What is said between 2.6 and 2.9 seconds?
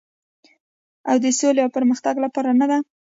ده؟